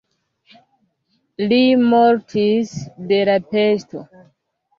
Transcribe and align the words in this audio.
Li 1.51 1.59
mortis 1.91 2.73
de 3.13 3.21
la 3.31 3.37
pesto. 3.53 4.05